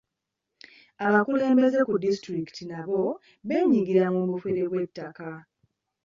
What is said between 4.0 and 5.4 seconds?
mu bufere bw'ettako.